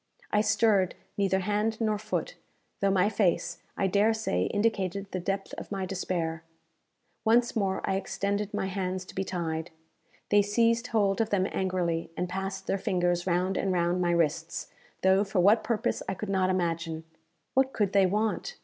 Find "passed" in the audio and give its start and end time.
12.27-12.65